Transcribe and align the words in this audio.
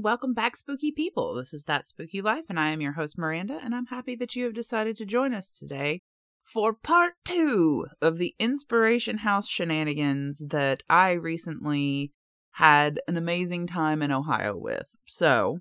and 0.00 0.04
welcome 0.06 0.32
back, 0.32 0.56
spooky 0.56 0.90
people. 0.90 1.34
This 1.34 1.52
is 1.52 1.66
That 1.66 1.84
Spooky 1.84 2.22
Life, 2.22 2.46
and 2.48 2.58
I 2.58 2.70
am 2.70 2.80
your 2.80 2.92
host, 2.92 3.18
Miranda, 3.18 3.60
and 3.62 3.74
I'm 3.74 3.84
happy 3.84 4.16
that 4.16 4.34
you 4.34 4.44
have 4.44 4.54
decided 4.54 4.96
to 4.96 5.04
join 5.04 5.34
us 5.34 5.58
today 5.58 6.00
for 6.42 6.72
part 6.72 7.12
two 7.22 7.84
of 8.00 8.16
the 8.16 8.34
Inspiration 8.38 9.18
House 9.18 9.46
shenanigans 9.46 10.42
that 10.48 10.82
I 10.88 11.10
recently 11.10 12.12
had 12.52 12.98
an 13.08 13.18
amazing 13.18 13.66
time 13.66 14.00
in 14.00 14.10
Ohio 14.10 14.56
with. 14.56 14.96
So, 15.04 15.58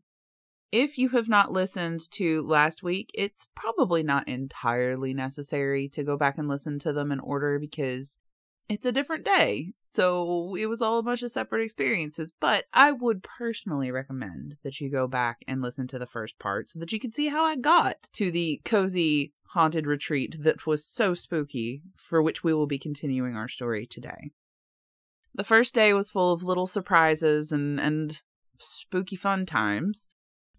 if 0.72 0.98
you 0.98 1.10
have 1.10 1.28
not 1.28 1.52
listened 1.52 2.10
to 2.12 2.42
last 2.42 2.82
week, 2.82 3.10
it's 3.14 3.46
probably 3.58 4.04
not 4.04 4.26
entirely 4.30 5.14
necessary 5.14 5.90
to 5.90 6.02
go 6.06 6.16
back 6.16 6.38
and 6.38 6.48
listen 6.48 6.80
to 6.80 6.94
them 6.94 7.12
in 7.12 7.20
order 7.20 7.60
because 7.60 8.20
it's 8.70 8.86
a 8.86 8.92
different 8.92 9.26
day. 9.26 9.74
So 9.90 10.56
it 10.56 10.68
was 10.68 10.82
all 10.82 11.00
a 11.00 11.04
bunch 11.04 11.24
of 11.24 11.32
separate 11.32 11.64
experiences. 11.64 12.32
But 12.40 12.66
I 12.72 12.92
would 12.92 13.24
personally 13.24 13.92
recommend 13.92 14.58
that 14.64 14.80
you 14.80 14.90
go 14.90 15.08
back 15.08 15.40
and 15.48 15.62
listen 15.62 15.88
to 15.88 16.00
the 16.00 16.06
first 16.06 16.38
part 16.38 16.70
so 16.70 16.80
that 16.80 16.94
you 16.94 17.00
can 17.00 17.12
see 17.12 17.28
how 17.28 17.44
I 17.44 17.56
got 17.56 18.10
to 18.14 18.32
the 18.32 18.62
cozy 18.64 19.34
haunted 19.50 19.88
retreat 19.88 20.44
that 20.44 20.68
was 20.68 20.86
so 20.86 21.16
spooky, 21.16 21.82
for 21.96 22.22
which 22.22 22.44
we 22.44 22.54
will 22.54 22.68
be 22.68 22.78
continuing 22.78 23.36
our 23.36 23.48
story 23.48 23.88
today. 23.88 24.30
The 25.34 25.44
first 25.44 25.74
day 25.74 25.92
was 25.94 26.12
full 26.12 26.32
of 26.32 26.44
little 26.44 26.68
surprises 26.68 27.52
and, 27.52 27.80
and 27.80 28.22
spooky 28.60 29.16
fun 29.16 29.48
times. 29.48 30.08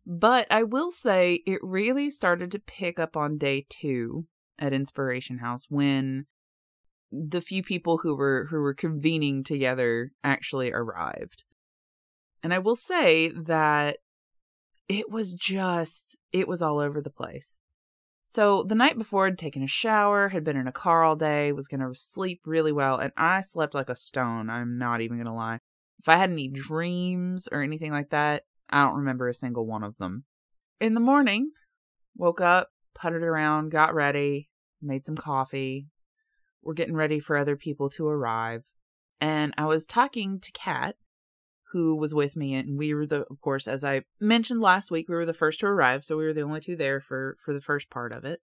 But 0.04 0.48
I 0.50 0.64
will 0.64 0.90
say 0.90 1.42
it 1.46 1.60
really 1.62 2.10
started 2.10 2.50
to 2.52 2.58
pick 2.58 2.98
up 2.98 3.16
on 3.16 3.38
day 3.38 3.66
two 3.68 4.26
at 4.58 4.72
Inspiration 4.72 5.38
House 5.38 5.66
when 5.68 6.26
the 7.12 7.40
few 7.40 7.62
people 7.62 7.98
who 7.98 8.14
were 8.14 8.46
who 8.50 8.60
were 8.60 8.74
convening 8.74 9.42
together 9.42 10.12
actually 10.22 10.72
arrived. 10.72 11.44
And 12.42 12.54
I 12.54 12.58
will 12.58 12.76
say 12.76 13.28
that 13.28 13.98
it 14.88 15.10
was 15.10 15.34
just 15.34 16.16
it 16.32 16.48
was 16.48 16.62
all 16.62 16.78
over 16.78 17.00
the 17.00 17.10
place. 17.10 17.58
So 18.22 18.62
the 18.62 18.76
night 18.76 18.96
before 18.96 19.26
I'd 19.26 19.38
taken 19.38 19.64
a 19.64 19.68
shower, 19.68 20.28
had 20.28 20.44
been 20.44 20.56
in 20.56 20.68
a 20.68 20.72
car 20.72 21.02
all 21.02 21.16
day, 21.16 21.50
was 21.50 21.66
going 21.66 21.80
to 21.80 21.92
sleep 21.94 22.42
really 22.44 22.70
well, 22.70 22.96
and 22.96 23.12
I 23.16 23.40
slept 23.40 23.74
like 23.74 23.88
a 23.88 23.96
stone. 23.96 24.48
I'm 24.48 24.78
not 24.78 25.00
even 25.00 25.16
going 25.16 25.26
to 25.26 25.32
lie. 25.32 25.58
If 25.98 26.08
I 26.08 26.16
had 26.16 26.30
any 26.30 26.46
dreams 26.46 27.48
or 27.50 27.60
anything 27.60 27.90
like 27.90 28.10
that, 28.10 28.44
I 28.70 28.84
don't 28.84 28.98
remember 28.98 29.28
a 29.28 29.34
single 29.34 29.66
one 29.66 29.82
of 29.82 29.98
them. 29.98 30.24
In 30.80 30.94
the 30.94 31.00
morning, 31.00 31.50
woke 32.16 32.40
up, 32.40 32.68
puttered 32.94 33.24
around, 33.24 33.72
got 33.72 33.94
ready, 33.94 34.48
made 34.80 35.04
some 35.04 35.16
coffee, 35.16 35.88
we're 36.62 36.74
getting 36.74 36.96
ready 36.96 37.18
for 37.18 37.36
other 37.36 37.56
people 37.56 37.90
to 37.90 38.06
arrive. 38.06 38.64
And 39.20 39.54
I 39.56 39.66
was 39.66 39.86
talking 39.86 40.40
to 40.40 40.52
Kat, 40.52 40.96
who 41.72 41.94
was 41.94 42.14
with 42.14 42.36
me, 42.36 42.54
and 42.54 42.78
we 42.78 42.94
were 42.94 43.06
the, 43.06 43.26
of 43.30 43.40
course, 43.40 43.68
as 43.68 43.84
I 43.84 44.02
mentioned 44.20 44.60
last 44.60 44.90
week, 44.90 45.08
we 45.08 45.14
were 45.14 45.26
the 45.26 45.32
first 45.32 45.60
to 45.60 45.66
arrive, 45.66 46.04
so 46.04 46.16
we 46.16 46.24
were 46.24 46.32
the 46.32 46.42
only 46.42 46.60
two 46.60 46.76
there 46.76 47.00
for 47.00 47.36
for 47.38 47.52
the 47.52 47.60
first 47.60 47.90
part 47.90 48.12
of 48.12 48.24
it. 48.24 48.40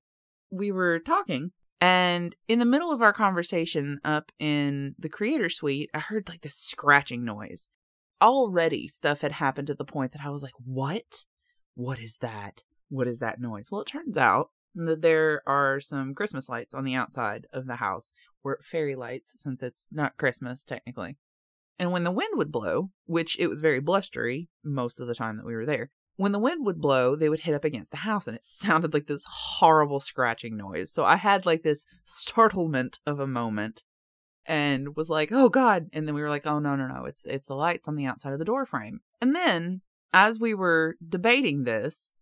We 0.49 0.71
were 0.71 0.99
talking, 0.99 1.51
and 1.81 2.35
in 2.47 2.59
the 2.59 2.65
middle 2.65 2.91
of 2.91 3.01
our 3.01 3.13
conversation 3.13 3.99
up 4.03 4.31
in 4.39 4.95
the 4.97 5.09
creator 5.09 5.49
suite, 5.49 5.89
I 5.93 5.99
heard 5.99 6.29
like 6.29 6.41
this 6.41 6.55
scratching 6.55 7.25
noise. 7.25 7.69
Already, 8.21 8.87
stuff 8.87 9.21
had 9.21 9.33
happened 9.33 9.67
to 9.67 9.75
the 9.75 9.85
point 9.85 10.13
that 10.13 10.25
I 10.25 10.29
was 10.29 10.41
like, 10.41 10.55
"What? 10.63 11.25
What 11.75 11.99
is 11.99 12.17
that? 12.17 12.63
What 12.89 13.07
is 13.07 13.19
that 13.19 13.41
noise?" 13.41 13.69
Well, 13.69 13.81
it 13.81 13.87
turns 13.87 14.17
out 14.17 14.49
that 14.85 15.01
there 15.01 15.41
are 15.47 15.79
some 15.79 16.13
Christmas 16.13 16.49
lights 16.49 16.73
on 16.73 16.83
the 16.83 16.95
outside 16.95 17.47
of 17.51 17.65
the 17.65 17.77
house, 17.77 18.13
or 18.43 18.59
fairy 18.61 18.95
lights, 18.95 19.35
since 19.41 19.63
it's 19.63 19.87
not 19.91 20.17
Christmas 20.17 20.63
technically. 20.63 21.17
And 21.79 21.91
when 21.91 22.03
the 22.03 22.11
wind 22.11 22.31
would 22.35 22.51
blow, 22.51 22.91
which 23.05 23.37
it 23.39 23.47
was 23.47 23.61
very 23.61 23.79
blustery 23.79 24.49
most 24.63 24.99
of 24.99 25.07
the 25.07 25.15
time 25.15 25.37
that 25.37 25.45
we 25.45 25.55
were 25.55 25.65
there, 25.65 25.91
when 26.15 26.31
the 26.31 26.39
wind 26.39 26.65
would 26.65 26.81
blow, 26.81 27.15
they 27.15 27.29
would 27.29 27.41
hit 27.41 27.53
up 27.53 27.63
against 27.63 27.91
the 27.91 27.97
house 27.97 28.27
and 28.27 28.35
it 28.35 28.43
sounded 28.43 28.93
like 28.93 29.07
this 29.07 29.25
horrible 29.29 29.99
scratching 29.99 30.57
noise. 30.57 30.91
So 30.91 31.05
I 31.05 31.15
had 31.15 31.45
like 31.45 31.63
this 31.63 31.85
startlement 32.03 32.99
of 33.05 33.19
a 33.19 33.27
moment 33.27 33.83
and 34.45 34.95
was 34.95 35.09
like, 35.09 35.31
"Oh 35.31 35.49
god." 35.49 35.89
And 35.93 36.07
then 36.07 36.15
we 36.15 36.21
were 36.21 36.29
like, 36.29 36.47
"Oh 36.47 36.59
no, 36.59 36.75
no, 36.75 36.87
no. 36.87 37.05
It's 37.05 37.25
it's 37.25 37.47
the 37.47 37.55
lights 37.55 37.87
on 37.87 37.95
the 37.95 38.05
outside 38.05 38.33
of 38.33 38.39
the 38.39 38.45
door 38.45 38.65
frame." 38.65 39.01
And 39.21 39.35
then 39.35 39.81
as 40.13 40.39
we 40.39 40.53
were 40.53 40.95
debating 41.07 41.63
this, 41.63 42.13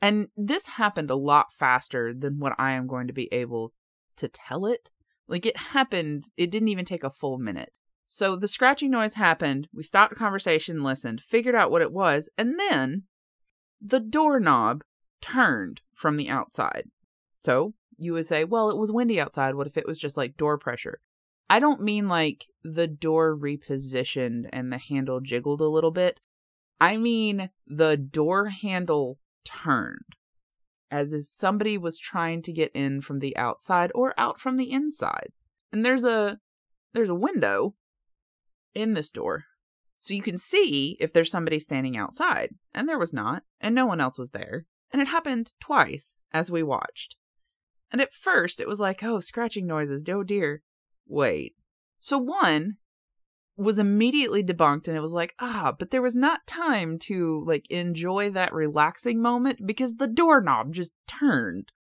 and 0.00 0.28
this 0.36 0.66
happened 0.66 1.10
a 1.10 1.16
lot 1.16 1.52
faster 1.52 2.12
than 2.12 2.38
what 2.38 2.54
I 2.58 2.72
am 2.72 2.86
going 2.86 3.06
to 3.06 3.12
be 3.12 3.28
able 3.32 3.72
to 4.16 4.28
tell 4.28 4.66
it. 4.66 4.90
Like 5.28 5.46
it 5.46 5.56
happened, 5.56 6.28
it 6.36 6.50
didn't 6.50 6.68
even 6.68 6.84
take 6.84 7.04
a 7.04 7.10
full 7.10 7.38
minute. 7.38 7.72
So 8.04 8.36
the 8.36 8.48
scratching 8.48 8.90
noise 8.90 9.14
happened. 9.14 9.68
We 9.74 9.82
stopped 9.82 10.10
the 10.10 10.18
conversation, 10.18 10.84
listened, 10.84 11.20
figured 11.20 11.56
out 11.56 11.70
what 11.70 11.82
it 11.82 11.92
was, 11.92 12.30
and 12.38 12.58
then 12.58 13.04
the 13.80 14.00
doorknob 14.00 14.82
turned 15.20 15.80
from 15.92 16.16
the 16.16 16.28
outside. 16.28 16.84
So 17.42 17.74
you 17.98 18.12
would 18.12 18.26
say, 18.26 18.44
well, 18.44 18.70
it 18.70 18.76
was 18.76 18.92
windy 18.92 19.20
outside. 19.20 19.54
What 19.54 19.66
if 19.66 19.76
it 19.76 19.86
was 19.86 19.98
just 19.98 20.16
like 20.16 20.36
door 20.36 20.56
pressure? 20.58 21.00
I 21.48 21.58
don't 21.58 21.82
mean 21.82 22.08
like 22.08 22.46
the 22.62 22.86
door 22.86 23.36
repositioned 23.36 24.48
and 24.52 24.72
the 24.72 24.78
handle 24.78 25.20
jiggled 25.20 25.60
a 25.60 25.68
little 25.68 25.90
bit. 25.90 26.20
I 26.80 26.96
mean 26.96 27.50
the 27.66 27.96
door 27.96 28.46
handle 28.46 29.18
turned, 29.46 30.16
as 30.90 31.12
if 31.12 31.24
somebody 31.24 31.78
was 31.78 31.98
trying 31.98 32.42
to 32.42 32.52
get 32.52 32.72
in 32.74 33.00
from 33.00 33.20
the 33.20 33.36
outside 33.36 33.90
or 33.94 34.12
out 34.18 34.40
from 34.40 34.56
the 34.56 34.70
inside. 34.70 35.32
And 35.72 35.84
there's 35.84 36.04
a 36.04 36.38
there's 36.92 37.08
a 37.08 37.14
window 37.14 37.74
in 38.74 38.94
this 38.94 39.10
door. 39.10 39.44
So 39.96 40.14
you 40.14 40.22
can 40.22 40.38
see 40.38 40.96
if 41.00 41.12
there's 41.12 41.30
somebody 41.30 41.58
standing 41.58 41.96
outside. 41.96 42.50
And 42.74 42.88
there 42.88 42.98
was 42.98 43.12
not, 43.12 43.42
and 43.60 43.74
no 43.74 43.86
one 43.86 44.00
else 44.00 44.18
was 44.18 44.30
there. 44.30 44.66
And 44.92 45.00
it 45.00 45.08
happened 45.08 45.52
twice 45.60 46.20
as 46.32 46.50
we 46.50 46.62
watched. 46.62 47.16
And 47.90 48.00
at 48.00 48.12
first 48.12 48.60
it 48.60 48.68
was 48.68 48.80
like, 48.80 49.02
oh, 49.02 49.20
scratching 49.20 49.66
noises, 49.66 50.04
oh 50.08 50.22
dear. 50.22 50.62
Wait. 51.06 51.54
So 51.98 52.18
one, 52.18 52.76
was 53.56 53.78
immediately 53.78 54.42
debunked 54.42 54.86
and 54.86 54.96
it 54.96 55.00
was 55.00 55.14
like 55.14 55.34
ah 55.38 55.74
but 55.78 55.90
there 55.90 56.02
was 56.02 56.14
not 56.14 56.46
time 56.46 56.98
to 56.98 57.42
like 57.46 57.66
enjoy 57.70 58.30
that 58.30 58.52
relaxing 58.52 59.20
moment 59.20 59.66
because 59.66 59.94
the 59.94 60.06
doorknob 60.06 60.74
just 60.74 60.92
turned 61.06 61.72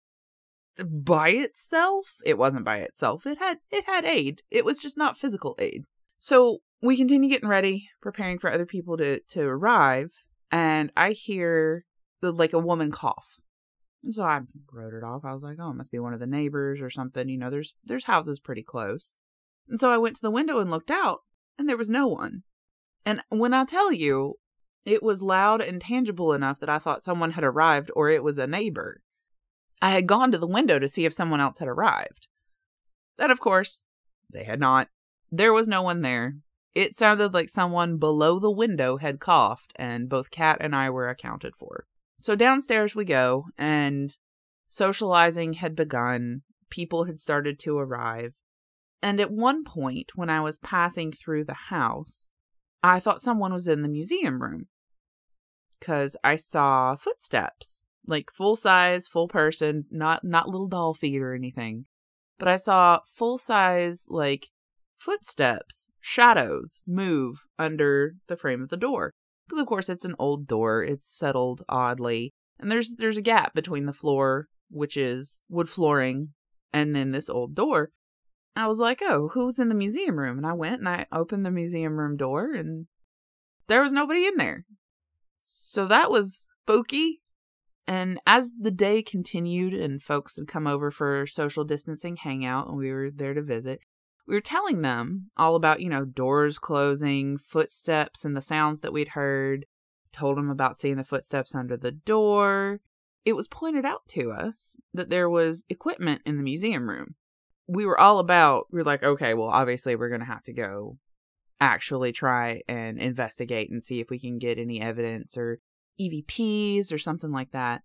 by 0.83 1.29
itself. 1.29 2.17
It 2.25 2.37
wasn't 2.37 2.65
by 2.65 2.79
itself. 2.79 3.25
It 3.25 3.37
had 3.37 3.59
it 3.71 3.85
had 3.85 4.05
aid. 4.05 4.41
It 4.51 4.65
was 4.65 4.79
just 4.79 4.97
not 4.97 5.17
physical 5.17 5.55
aid. 5.59 5.85
So 6.17 6.59
we 6.81 6.97
continue 6.97 7.29
getting 7.29 7.49
ready 7.49 7.89
preparing 8.01 8.39
for 8.39 8.51
other 8.51 8.65
people 8.65 8.97
to 8.97 9.19
to 9.19 9.41
arrive 9.41 10.11
and 10.51 10.91
i 10.95 11.11
hear 11.11 11.85
the, 12.21 12.31
like 12.31 12.53
a 12.53 12.59
woman 12.59 12.91
cough. 12.91 13.39
So 14.09 14.23
i 14.23 14.41
wrote 14.71 14.93
it 14.93 15.03
off. 15.03 15.25
I 15.25 15.33
was 15.33 15.43
like 15.43 15.57
oh 15.59 15.71
it 15.71 15.75
must 15.75 15.91
be 15.91 15.99
one 15.99 16.13
of 16.13 16.19
the 16.19 16.27
neighbors 16.27 16.81
or 16.81 16.89
something. 16.89 17.29
You 17.29 17.37
know 17.37 17.49
there's 17.49 17.73
there's 17.83 18.05
houses 18.05 18.39
pretty 18.39 18.63
close. 18.63 19.15
And 19.67 19.79
so 19.79 19.89
i 19.89 19.97
went 19.97 20.15
to 20.17 20.21
the 20.21 20.31
window 20.31 20.59
and 20.59 20.69
looked 20.69 20.91
out 20.91 21.19
and 21.57 21.67
there 21.67 21.77
was 21.77 21.89
no 21.89 22.07
one. 22.07 22.43
And 23.05 23.21
when 23.29 23.53
I 23.53 23.65
tell 23.65 23.91
you, 23.91 24.35
it 24.85 25.01
was 25.01 25.21
loud 25.21 25.61
and 25.61 25.81
tangible 25.81 26.33
enough 26.33 26.59
that 26.59 26.69
I 26.69 26.79
thought 26.79 27.01
someone 27.01 27.31
had 27.31 27.43
arrived 27.43 27.91
or 27.95 28.09
it 28.09 28.23
was 28.23 28.37
a 28.37 28.47
neighbor. 28.47 29.01
I 29.81 29.91
had 29.91 30.07
gone 30.07 30.31
to 30.31 30.37
the 30.37 30.47
window 30.47 30.79
to 30.79 30.87
see 30.87 31.05
if 31.05 31.13
someone 31.13 31.41
else 31.41 31.59
had 31.59 31.67
arrived. 31.67 32.27
And 33.17 33.31
of 33.31 33.39
course, 33.39 33.85
they 34.31 34.43
had 34.43 34.59
not. 34.59 34.89
There 35.31 35.53
was 35.53 35.67
no 35.67 35.81
one 35.81 36.01
there. 36.01 36.35
It 36.73 36.93
sounded 36.93 37.33
like 37.33 37.49
someone 37.49 37.97
below 37.97 38.37
the 38.37 38.51
window 38.51 38.97
had 38.97 39.19
coughed, 39.19 39.71
and 39.77 40.09
both 40.09 40.29
Kat 40.29 40.57
and 40.59 40.75
I 40.75 40.89
were 40.89 41.07
accounted 41.07 41.55
for. 41.55 41.85
So 42.21 42.35
downstairs 42.35 42.95
we 42.95 43.05
go, 43.05 43.45
and 43.57 44.09
socializing 44.65 45.53
had 45.53 45.75
begun. 45.75 46.41
People 46.69 47.05
had 47.05 47.19
started 47.19 47.59
to 47.59 47.77
arrive. 47.77 48.35
And 49.01 49.19
at 49.19 49.31
one 49.31 49.63
point, 49.63 50.11
when 50.15 50.29
I 50.29 50.41
was 50.41 50.57
passing 50.57 51.11
through 51.11 51.45
the 51.45 51.53
house, 51.53 52.31
I 52.81 52.99
thought 52.99 53.21
someone 53.21 53.53
was 53.53 53.67
in 53.67 53.81
the 53.81 53.87
museum 53.87 54.41
room 54.41 54.67
because 55.79 56.17
I 56.23 56.35
saw 56.35 56.95
footsteps, 56.95 57.85
like 58.07 58.31
full 58.31 58.55
size, 58.55 59.07
full 59.07 59.27
person, 59.27 59.85
not 59.91 60.23
not 60.23 60.47
little 60.47 60.67
doll 60.67 60.93
feet 60.93 61.21
or 61.21 61.33
anything, 61.33 61.85
but 62.37 62.47
I 62.47 62.55
saw 62.55 62.99
full 63.05 63.37
size 63.37 64.07
like 64.09 64.47
footsteps, 64.95 65.91
shadows 65.99 66.81
move 66.87 67.45
under 67.59 68.15
the 68.27 68.37
frame 68.37 68.61
of 68.61 68.69
the 68.69 68.77
door. 68.77 69.13
Because 69.47 69.61
of 69.61 69.67
course 69.67 69.89
it's 69.89 70.05
an 70.05 70.15
old 70.17 70.47
door, 70.47 70.83
it's 70.83 71.07
settled 71.07 71.61
oddly, 71.69 72.33
and 72.59 72.71
there's 72.71 72.95
there's 72.97 73.17
a 73.17 73.21
gap 73.21 73.53
between 73.53 73.85
the 73.85 73.93
floor, 73.93 74.47
which 74.69 74.97
is 74.97 75.45
wood 75.49 75.69
flooring, 75.69 76.33
and 76.73 76.95
then 76.95 77.11
this 77.11 77.29
old 77.29 77.55
door. 77.55 77.91
I 78.55 78.67
was 78.67 78.79
like, 78.79 79.01
oh, 79.01 79.29
who's 79.33 79.59
in 79.59 79.67
the 79.67 79.75
museum 79.75 80.17
room? 80.17 80.37
And 80.37 80.47
I 80.47 80.53
went 80.53 80.79
and 80.79 80.87
I 80.87 81.05
opened 81.11 81.45
the 81.45 81.51
museum 81.51 81.97
room 81.97 82.15
door 82.15 82.53
and 82.53 82.87
there 83.67 83.81
was 83.81 83.93
nobody 83.93 84.25
in 84.25 84.37
there. 84.37 84.65
So 85.39 85.85
that 85.87 86.09
was 86.09 86.49
spooky. 86.63 87.21
And 87.87 88.19
as 88.25 88.53
the 88.59 88.71
day 88.71 89.03
continued 89.03 89.73
and 89.73 90.01
folks 90.01 90.37
had 90.37 90.47
come 90.47 90.67
over 90.67 90.89
for 90.89 91.27
social 91.27 91.63
distancing 91.63 92.15
hangout 92.15 92.67
and 92.67 92.77
we 92.77 92.91
were 92.91 93.11
there 93.11 93.33
to 93.33 93.43
visit, 93.43 93.79
we 94.27 94.33
were 94.33 94.41
telling 94.41 94.81
them 94.81 95.29
all 95.37 95.55
about, 95.55 95.81
you 95.81 95.89
know, 95.89 96.03
doors 96.03 96.57
closing, 96.57 97.37
footsteps, 97.37 98.25
and 98.25 98.35
the 98.35 98.41
sounds 98.41 98.81
that 98.81 98.93
we'd 98.93 99.09
heard, 99.09 99.65
told 100.11 100.37
them 100.37 100.49
about 100.49 100.77
seeing 100.77 100.95
the 100.95 101.03
footsteps 101.03 101.53
under 101.53 101.77
the 101.77 101.91
door. 101.91 102.79
It 103.23 103.35
was 103.35 103.47
pointed 103.47 103.85
out 103.85 104.07
to 104.09 104.31
us 104.31 104.77
that 104.93 105.09
there 105.09 105.29
was 105.29 105.63
equipment 105.69 106.21
in 106.25 106.37
the 106.37 106.43
museum 106.43 106.89
room. 106.89 107.15
We 107.67 107.85
were 107.85 107.99
all 107.99 108.19
about, 108.19 108.67
we 108.71 108.79
were 108.79 108.85
like, 108.85 109.03
okay, 109.03 109.33
well, 109.33 109.49
obviously, 109.49 109.95
we're 109.95 110.09
going 110.09 110.21
to 110.21 110.25
have 110.25 110.43
to 110.43 110.53
go 110.53 110.97
actually 111.59 112.11
try 112.11 112.61
and 112.67 112.99
investigate 112.99 113.69
and 113.69 113.81
see 113.81 113.99
if 113.99 114.09
we 114.09 114.19
can 114.19 114.37
get 114.37 114.57
any 114.57 114.81
evidence 114.81 115.37
or 115.37 115.59
EVPs 115.99 116.91
or 116.91 116.97
something 116.97 117.31
like 117.31 117.51
that. 117.51 117.81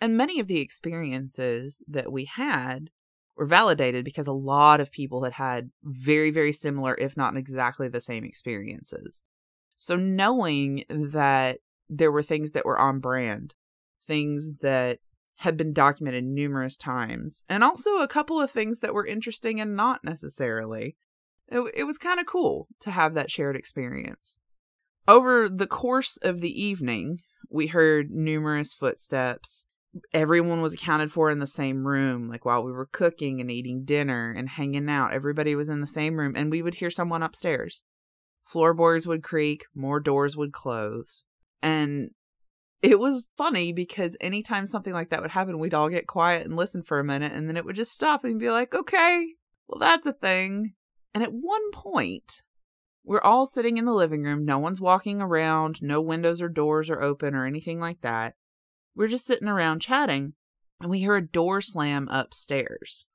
And 0.00 0.16
many 0.16 0.40
of 0.40 0.46
the 0.46 0.60
experiences 0.60 1.82
that 1.86 2.10
we 2.10 2.24
had 2.24 2.90
were 3.36 3.46
validated 3.46 4.04
because 4.04 4.26
a 4.26 4.32
lot 4.32 4.80
of 4.80 4.90
people 4.90 5.24
had 5.24 5.34
had 5.34 5.70
very, 5.82 6.30
very 6.30 6.52
similar, 6.52 6.96
if 6.96 7.16
not 7.16 7.36
exactly 7.36 7.88
the 7.88 8.00
same 8.00 8.24
experiences. 8.24 9.24
So 9.76 9.96
knowing 9.96 10.84
that 10.88 11.58
there 11.88 12.12
were 12.12 12.22
things 12.22 12.52
that 12.52 12.64
were 12.64 12.78
on 12.78 13.00
brand, 13.00 13.54
things 14.04 14.58
that 14.60 14.98
had 15.40 15.56
been 15.56 15.72
documented 15.72 16.22
numerous 16.22 16.76
times, 16.76 17.44
and 17.48 17.64
also 17.64 17.96
a 17.96 18.08
couple 18.08 18.38
of 18.38 18.50
things 18.50 18.80
that 18.80 18.92
were 18.92 19.06
interesting 19.06 19.58
and 19.58 19.74
not 19.74 20.04
necessarily, 20.04 20.96
it, 21.48 21.60
it 21.74 21.84
was 21.84 21.96
kind 21.96 22.20
of 22.20 22.26
cool 22.26 22.68
to 22.78 22.90
have 22.90 23.14
that 23.14 23.30
shared 23.30 23.56
experience. 23.56 24.38
Over 25.08 25.48
the 25.48 25.66
course 25.66 26.18
of 26.18 26.42
the 26.42 26.62
evening, 26.62 27.20
we 27.48 27.68
heard 27.68 28.10
numerous 28.10 28.74
footsteps. 28.74 29.64
Everyone 30.12 30.60
was 30.60 30.74
accounted 30.74 31.10
for 31.10 31.30
in 31.30 31.38
the 31.38 31.46
same 31.46 31.86
room 31.86 32.28
like 32.28 32.44
while 32.44 32.62
we 32.62 32.70
were 32.70 32.86
cooking 32.92 33.40
and 33.40 33.50
eating 33.50 33.84
dinner 33.84 34.30
and 34.36 34.50
hanging 34.50 34.90
out 34.90 35.14
everybody 35.14 35.54
was 35.54 35.70
in 35.70 35.80
the 35.80 35.86
same 35.86 36.18
room 36.18 36.34
and 36.36 36.50
we 36.50 36.60
would 36.60 36.74
hear 36.74 36.90
someone 36.90 37.22
upstairs. 37.22 37.82
Floorboards 38.42 39.06
would 39.06 39.22
creak 39.22 39.64
more 39.74 40.00
doors 40.00 40.36
would 40.36 40.52
close 40.52 41.24
and 41.62 42.10
it 42.82 42.98
was 42.98 43.32
funny 43.36 43.72
because 43.72 44.16
anytime 44.20 44.66
something 44.66 44.92
like 44.92 45.10
that 45.10 45.22
would 45.22 45.30
happen 45.30 45.58
we'd 45.58 45.74
all 45.74 45.88
get 45.88 46.06
quiet 46.06 46.46
and 46.46 46.56
listen 46.56 46.82
for 46.82 46.98
a 46.98 47.04
minute 47.04 47.32
and 47.32 47.48
then 47.48 47.56
it 47.56 47.64
would 47.64 47.76
just 47.76 47.92
stop 47.92 48.24
and 48.24 48.38
be 48.38 48.50
like 48.50 48.74
okay 48.74 49.34
well 49.68 49.78
that's 49.78 50.06
a 50.06 50.12
thing 50.12 50.74
and 51.14 51.22
at 51.22 51.32
one 51.32 51.70
point 51.72 52.42
we're 53.04 53.20
all 53.20 53.46
sitting 53.46 53.76
in 53.76 53.84
the 53.84 53.92
living 53.92 54.22
room 54.22 54.44
no 54.44 54.58
one's 54.58 54.80
walking 54.80 55.20
around 55.20 55.80
no 55.82 56.00
windows 56.00 56.40
or 56.40 56.48
doors 56.48 56.90
are 56.90 57.02
open 57.02 57.34
or 57.34 57.46
anything 57.46 57.80
like 57.80 58.00
that 58.00 58.34
we're 58.94 59.08
just 59.08 59.24
sitting 59.24 59.48
around 59.48 59.80
chatting, 59.80 60.34
and 60.80 60.90
we 60.90 60.98
hear 60.98 61.16
a 61.16 61.26
door 61.26 61.60
slam 61.60 62.08
upstairs. 62.08 63.06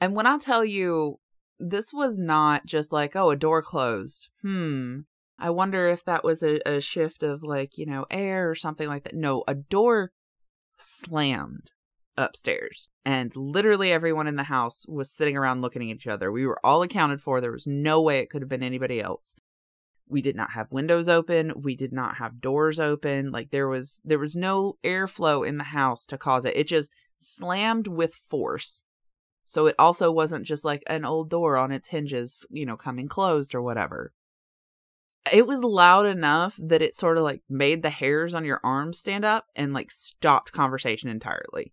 And 0.00 0.14
when 0.14 0.26
I 0.26 0.38
tell 0.38 0.64
you, 0.64 1.18
this 1.58 1.92
was 1.92 2.18
not 2.18 2.66
just 2.66 2.92
like, 2.92 3.14
oh, 3.14 3.30
a 3.30 3.36
door 3.36 3.62
closed. 3.62 4.28
Hmm. 4.42 5.00
I 5.38 5.50
wonder 5.50 5.88
if 5.88 6.04
that 6.04 6.24
was 6.24 6.42
a, 6.42 6.60
a 6.66 6.80
shift 6.80 7.22
of 7.22 7.42
like, 7.42 7.76
you 7.76 7.86
know, 7.86 8.06
air 8.10 8.48
or 8.48 8.54
something 8.54 8.88
like 8.88 9.04
that. 9.04 9.14
No, 9.14 9.44
a 9.48 9.54
door 9.54 10.12
slammed 10.78 11.72
upstairs. 12.16 12.88
And 13.04 13.34
literally 13.34 13.90
everyone 13.92 14.26
in 14.26 14.36
the 14.36 14.44
house 14.44 14.86
was 14.86 15.10
sitting 15.10 15.36
around 15.36 15.60
looking 15.60 15.90
at 15.90 15.96
each 15.96 16.06
other. 16.06 16.30
We 16.30 16.46
were 16.46 16.64
all 16.64 16.82
accounted 16.82 17.20
for. 17.20 17.40
There 17.40 17.52
was 17.52 17.66
no 17.66 18.00
way 18.00 18.18
it 18.18 18.30
could 18.30 18.42
have 18.42 18.48
been 18.48 18.62
anybody 18.62 19.00
else 19.00 19.34
we 20.08 20.20
did 20.20 20.36
not 20.36 20.52
have 20.52 20.72
windows 20.72 21.08
open 21.08 21.52
we 21.56 21.74
did 21.74 21.92
not 21.92 22.16
have 22.16 22.40
doors 22.40 22.78
open 22.78 23.30
like 23.30 23.50
there 23.50 23.68
was 23.68 24.00
there 24.04 24.18
was 24.18 24.36
no 24.36 24.76
airflow 24.84 25.46
in 25.46 25.58
the 25.58 25.64
house 25.64 26.06
to 26.06 26.18
cause 26.18 26.44
it 26.44 26.56
it 26.56 26.66
just 26.66 26.92
slammed 27.18 27.86
with 27.86 28.14
force 28.14 28.84
so 29.42 29.66
it 29.66 29.74
also 29.78 30.10
wasn't 30.10 30.46
just 30.46 30.64
like 30.64 30.82
an 30.86 31.04
old 31.04 31.30
door 31.30 31.56
on 31.56 31.72
its 31.72 31.88
hinges 31.88 32.44
you 32.50 32.66
know 32.66 32.76
coming 32.76 33.08
closed 33.08 33.54
or 33.54 33.62
whatever 33.62 34.12
it 35.32 35.46
was 35.46 35.62
loud 35.62 36.06
enough 36.06 36.58
that 36.62 36.82
it 36.82 36.94
sort 36.94 37.16
of 37.16 37.24
like 37.24 37.42
made 37.48 37.82
the 37.82 37.90
hairs 37.90 38.34
on 38.34 38.44
your 38.44 38.60
arms 38.62 38.98
stand 38.98 39.24
up 39.24 39.46
and 39.56 39.72
like 39.72 39.90
stopped 39.90 40.52
conversation 40.52 41.08
entirely 41.08 41.72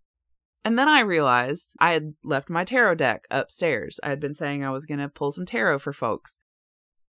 and 0.64 0.78
then 0.78 0.88
I 0.88 1.00
realized 1.00 1.74
I 1.80 1.92
had 1.92 2.14
left 2.22 2.48
my 2.48 2.64
tarot 2.64 2.96
deck 2.96 3.26
upstairs. 3.30 3.98
I 4.02 4.10
had 4.10 4.20
been 4.20 4.34
saying 4.34 4.64
I 4.64 4.70
was 4.70 4.86
going 4.86 5.00
to 5.00 5.08
pull 5.08 5.32
some 5.32 5.46
tarot 5.46 5.80
for 5.80 5.92
folks 5.92 6.40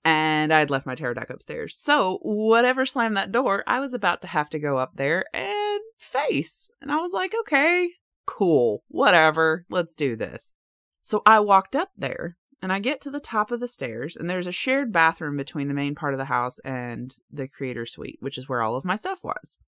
and 0.04 0.51
I 0.51 0.60
had 0.60 0.69
left 0.69 0.86
my 0.86 0.95
tarot 0.95 1.13
deck 1.13 1.30
upstairs. 1.30 1.75
So, 1.78 2.19
whatever 2.24 2.86
slammed 2.86 3.16
that 3.16 3.31
door, 3.31 3.63
I 3.68 3.80
was 3.80 3.94
about 3.94 4.22
to 4.24 4.28
have 4.28 4.50
to 4.50 4.60
go 4.60 4.78
up 4.78 4.94
there 4.95 5.24
and 5.34 5.81
face. 5.98 6.72
And 6.81 6.92
I 6.92 6.98
was 6.98 7.13
like, 7.13 7.34
okay, 7.42 7.92
cool, 8.25 8.84
whatever, 8.88 9.66
let's 9.69 9.95
do 9.95 10.16
this. 10.16 10.56
So, 11.01 11.22
I 11.25 11.40
walked 11.40 11.75
up 11.75 11.92
there 11.95 12.38
and 12.63 12.71
I 12.71 12.80
get 12.80 13.01
to 13.01 13.12
the 13.12 13.19
top 13.19 13.51
of 13.51 13.60
the 13.60 13.68
stairs, 13.68 14.15
and 14.15 14.30
there's 14.30 14.48
a 14.48 14.54
shared 14.54 14.94
bathroom 14.94 15.36
between 15.36 15.68
the 15.68 15.74
main 15.74 15.95
part 15.95 16.13
of 16.13 16.18
the 16.18 16.25
house 16.25 16.60
and 16.60 17.13
the 17.30 17.45
creator 17.45 17.86
suite, 17.86 18.19
which 18.21 18.38
is 18.38 18.48
where 18.48 18.62
all 18.62 18.75
of 18.75 18.86
my 18.86 18.95
stuff 18.95 19.21
was. 19.21 19.60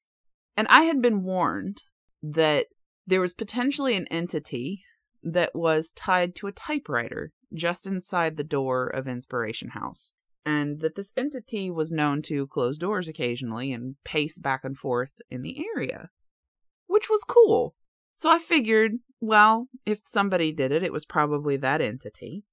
And 0.56 0.66
I 0.70 0.84
had 0.84 1.02
been 1.02 1.24
warned 1.24 1.84
that 2.24 2.68
there 3.06 3.20
was 3.20 3.34
potentially 3.34 3.98
an 3.98 4.08
entity 4.08 4.86
that 5.22 5.54
was 5.54 5.92
tied 5.92 6.36
to 6.36 6.48
a 6.48 6.54
typewriter 6.54 7.34
just 7.54 7.86
inside 7.86 8.38
the 8.38 8.46
door 8.46 8.88
of 8.88 9.10
Inspiration 9.10 9.72
House 9.72 10.14
and 10.46 10.80
that 10.80 10.96
this 10.96 11.12
entity 11.18 11.70
was 11.70 11.92
known 11.92 12.22
to 12.22 12.48
close 12.48 12.78
doors 12.78 13.10
occasionally 13.10 13.74
and 13.74 13.96
pace 14.06 14.38
back 14.38 14.62
and 14.64 14.78
forth 14.78 15.12
in 15.30 15.42
the 15.42 15.58
area, 15.76 16.12
which 16.88 17.10
was 17.10 17.26
cool. 17.28 17.76
So 18.14 18.30
I 18.30 18.40
figured, 18.40 19.00
well, 19.20 19.68
if 19.86 20.00
somebody 20.06 20.54
did 20.54 20.72
it, 20.72 20.82
it 20.82 20.94
was 20.94 21.06
probably 21.06 21.58
that 21.58 21.82
entity. 21.82 22.46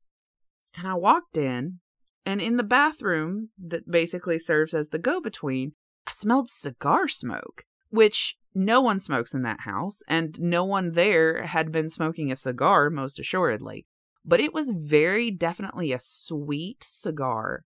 And 0.76 0.86
I 0.86 0.94
walked 0.94 1.36
in, 1.36 1.80
and 2.24 2.40
in 2.40 2.56
the 2.56 2.62
bathroom 2.62 3.50
that 3.58 3.90
basically 3.90 4.38
serves 4.38 4.74
as 4.74 4.88
the 4.88 4.98
go 4.98 5.20
between, 5.20 5.72
I 6.06 6.12
smelled 6.12 6.48
cigar 6.48 7.08
smoke, 7.08 7.64
which 7.90 8.36
no 8.54 8.80
one 8.80 9.00
smokes 9.00 9.34
in 9.34 9.42
that 9.42 9.60
house, 9.60 10.02
and 10.08 10.38
no 10.40 10.64
one 10.64 10.92
there 10.92 11.42
had 11.42 11.72
been 11.72 11.88
smoking 11.88 12.30
a 12.30 12.36
cigar, 12.36 12.90
most 12.90 13.18
assuredly. 13.18 13.86
But 14.24 14.40
it 14.40 14.54
was 14.54 14.70
very 14.70 15.30
definitely 15.30 15.92
a 15.92 15.98
sweet 15.98 16.84
cigar 16.84 17.64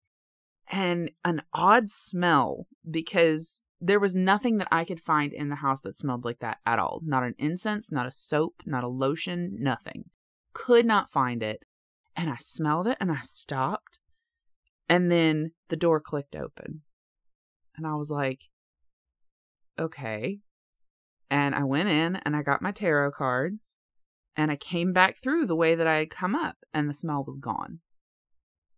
and 0.71 1.11
an 1.25 1.43
odd 1.53 1.89
smell 1.89 2.67
because 2.89 3.63
there 3.81 4.01
was 4.01 4.15
nothing 4.15 4.59
that 4.59 4.69
I 4.71 4.85
could 4.85 5.01
find 5.01 5.33
in 5.33 5.49
the 5.49 5.57
house 5.57 5.83
that 5.83 5.97
smelled 5.97 6.25
like 6.25 6.39
that 6.39 6.59
at 6.65 6.79
all. 6.79 7.01
Not 7.05 7.25
an 7.25 7.35
incense, 7.39 7.91
not 7.93 8.07
a 8.07 8.11
soap, 8.11 8.63
not 8.65 8.85
a 8.85 8.89
lotion, 8.89 9.57
nothing. 9.59 10.05
Could 10.53 10.87
not 10.87 11.11
find 11.11 11.43
it. 11.43 11.65
And 12.17 12.31
I 12.31 12.37
smelled 12.41 12.87
it 12.87 12.97
and 13.01 13.11
I 13.11 13.21
stopped. 13.23 13.99
And 14.89 15.11
then 15.11 15.53
the 15.69 15.77
door 15.77 16.01
clicked 16.01 16.37
open. 16.37 16.83
And 17.77 17.87
I 17.87 17.95
was 17.95 18.11
like, 18.11 18.43
okay. 19.79 20.41
And 21.31 21.55
I 21.55 21.65
went 21.65 21.89
in 21.89 22.17
and 22.17 22.37
I 22.37 22.43
got 22.43 22.63
my 22.63 22.71
tarot 22.71 23.13
cards 23.13 23.77
and 24.37 24.51
I 24.51 24.57
came 24.57 24.93
back 24.93 25.17
through 25.17 25.47
the 25.47 25.57
way 25.57 25.75
that 25.75 25.87
I 25.87 25.97
had 25.97 26.11
come 26.11 26.35
up 26.35 26.57
and 26.73 26.89
the 26.89 26.95
smell 26.95 27.25
was 27.25 27.37
gone. 27.37 27.81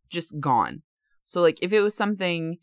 Just 0.08 0.38
gone. 0.40 0.82
So 1.24 1.40
like 1.40 1.58
if 1.60 1.72
it 1.72 1.80
was 1.80 1.94
something 1.94 2.58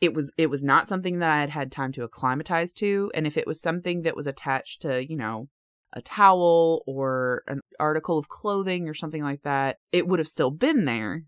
it 0.00 0.14
was 0.14 0.32
it 0.36 0.48
was 0.48 0.62
not 0.62 0.88
something 0.88 1.18
that 1.18 1.30
I 1.30 1.40
had 1.40 1.50
had 1.50 1.72
time 1.72 1.92
to 1.92 2.04
acclimatize 2.04 2.72
to 2.74 3.10
and 3.14 3.26
if 3.26 3.36
it 3.36 3.46
was 3.46 3.60
something 3.60 4.02
that 4.02 4.16
was 4.16 4.26
attached 4.26 4.82
to, 4.82 5.08
you 5.08 5.16
know, 5.16 5.48
a 5.92 6.02
towel 6.02 6.82
or 6.86 7.42
an 7.46 7.60
article 7.80 8.18
of 8.18 8.28
clothing 8.28 8.88
or 8.88 8.94
something 8.94 9.22
like 9.22 9.42
that, 9.42 9.78
it 9.92 10.06
would 10.06 10.18
have 10.18 10.28
still 10.28 10.50
been 10.50 10.84
there, 10.84 11.24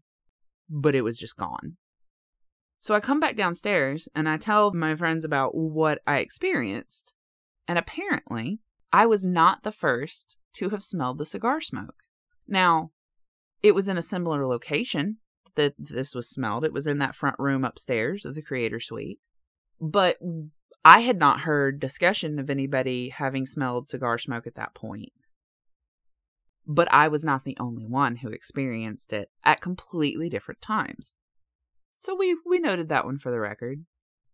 but 0.69 0.95
it 0.95 1.03
was 1.03 1.19
just 1.19 1.37
gone. 1.37 1.77
So 2.79 2.95
I 2.95 3.01
come 3.01 3.21
back 3.21 3.37
downstairs 3.37 4.09
and 4.15 4.29
I 4.29 4.37
tell 4.37 4.73
my 4.73 4.95
friends 4.95 5.25
about 5.25 5.55
what 5.55 6.01
I 6.07 6.19
experienced. 6.19 7.15
And 7.69 7.79
apparently, 7.79 8.61
I 8.93 9.07
was 9.07 9.23
not 9.23 9.63
the 9.63 9.73
first 9.73 10.37
to 10.55 10.71
have 10.71 10.83
smelled 10.83 11.19
the 11.19 11.27
cigar 11.27 11.61
smoke. 11.61 12.03
Now, 12.49 12.91
it 13.63 13.75
was 13.75 13.87
in 13.87 13.97
a 13.97 14.03
similar 14.03 14.47
location 14.47 15.19
that 15.55 15.75
this 15.79 16.15
was 16.15 16.29
smelled. 16.29 16.65
It 16.65 16.73
was 16.73 16.87
in 16.87 16.99
that 16.99 17.15
front 17.15 17.37
room 17.39 17.65
upstairs 17.65 18.25
of 18.25 18.35
the 18.35 18.43
creator 18.43 18.81
suite. 18.81 19.21
But 19.81 20.19
I 20.85 21.01
had 21.01 21.19
not 21.19 21.41
heard 21.41 21.79
discussion 21.79 22.39
of 22.39 22.49
anybody 22.49 23.11
having 23.11 23.47
smelled 23.47 23.87
cigar 23.87 24.19
smoke 24.19 24.47
at 24.47 24.55
that 24.55 24.75
point. 24.75 25.13
But 26.67 26.93
I 26.93 27.09
was 27.09 27.25
not 27.25 27.45
the 27.45 27.57
only 27.61 27.85
one 27.87 28.17
who 28.17 28.29
experienced 28.29 29.13
it 29.13 29.31
at 29.45 29.61
completely 29.61 30.29
different 30.29 30.63
times. 30.63 31.15
So 31.93 32.15
we, 32.15 32.37
we 32.47 32.59
noted 32.59 32.89
that 32.89 33.05
one 33.05 33.19
for 33.19 33.31
the 33.31 33.41
record. 33.41 33.85